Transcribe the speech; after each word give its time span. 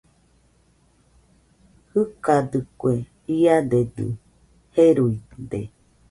Jɨkadɨkue, 1.91 2.93
iadedɨ 3.39 4.05
jeruide 4.73 5.61